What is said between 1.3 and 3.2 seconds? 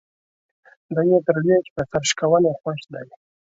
ويش په سر شکوني خوښ دى.